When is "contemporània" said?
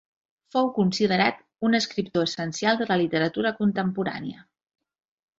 3.61-4.41